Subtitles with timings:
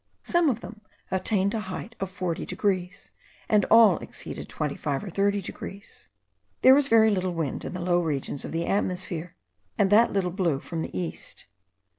[0.23, 0.81] Some of them
[1.11, 3.11] attained a height of 40 degrees,
[3.47, 6.07] and all exceeded 25 or 30 degrees.
[6.63, 9.35] There was very little wind in the low regions of the atmosphere,
[9.77, 11.45] and that little blew from the east.